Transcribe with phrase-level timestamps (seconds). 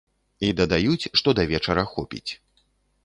[0.47, 2.27] І дадаюць, што да вечара хопіць.